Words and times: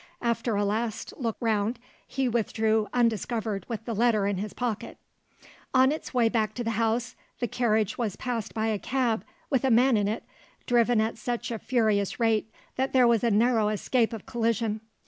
After 0.23 0.55
a 0.55 0.65
last 0.65 1.13
look 1.15 1.37
round, 1.39 1.77
he 2.07 2.27
withdrew 2.27 2.87
undiscovered, 2.91 3.67
with 3.69 3.85
the 3.85 3.93
letter 3.93 4.25
in 4.25 4.37
his 4.37 4.51
pocket. 4.51 4.97
On 5.75 5.91
its 5.91 6.11
way 6.11 6.27
back 6.27 6.55
to 6.55 6.63
the 6.63 6.71
house, 6.71 7.15
the 7.39 7.47
carriage 7.47 7.99
was 7.99 8.15
passed 8.15 8.55
by 8.55 8.69
a 8.69 8.79
cab, 8.79 9.23
with 9.51 9.63
a 9.63 9.69
man 9.69 9.97
in 9.97 10.07
it, 10.07 10.23
driven 10.65 10.99
at 11.01 11.19
such 11.19 11.51
a 11.51 11.59
furious 11.59 12.19
rate 12.19 12.49
that 12.77 12.93
there 12.93 13.07
was 13.07 13.23
a 13.23 13.29
narrow 13.29 13.69
escape 13.69 14.11
of 14.11 14.25
collision. 14.25 14.81